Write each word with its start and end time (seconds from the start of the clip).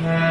Mm-hmm. 0.00 0.29